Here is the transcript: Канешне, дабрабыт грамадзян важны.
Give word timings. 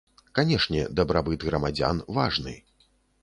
Канешне, 0.37 0.79
дабрабыт 0.99 1.45
грамадзян 1.51 2.01
важны. 2.21 2.57